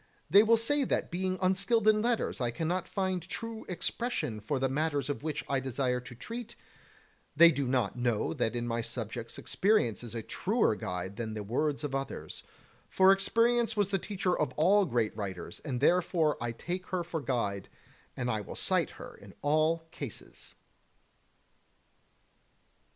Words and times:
They 0.31 0.41
will 0.41 0.57
say 0.57 0.83
that 0.83 1.11
being 1.11 1.37
unskilled 1.43 1.87
in 1.87 2.01
letters 2.01 2.41
I 2.41 2.49
cannot 2.49 2.87
find 2.87 3.21
true 3.21 3.65
expression 3.69 4.39
for 4.39 4.57
the 4.57 4.67
matters 4.67 5.09
of 5.11 5.21
which 5.21 5.45
I 5.47 5.59
desire 5.59 5.99
to 5.99 6.15
treat; 6.15 6.55
they 7.35 7.51
do 7.51 7.67
not 7.67 7.95
know 7.95 8.33
that 8.33 8.55
in 8.55 8.67
my 8.67 8.81
subjects 8.81 9.37
experience 9.37 10.03
is 10.03 10.15
a 10.15 10.23
truer 10.23 10.73
guide 10.75 11.17
than 11.17 11.35
the 11.35 11.43
words 11.43 11.83
of 11.83 11.93
others, 11.93 12.41
for 12.89 13.11
experience 13.11 13.77
was 13.77 13.89
the 13.89 13.99
teacher 13.99 14.35
of 14.35 14.53
all 14.53 14.87
great 14.87 15.15
writers, 15.15 15.59
and 15.59 15.79
therefore 15.79 16.35
I 16.41 16.51
take 16.53 16.87
her 16.87 17.03
for 17.03 17.21
guide, 17.21 17.69
and 18.17 18.27
I 18.31 18.41
will 18.41 18.55
cite 18.55 18.89
her 18.97 19.13
in 19.13 19.35
all 19.43 19.83
cases. 19.91 20.55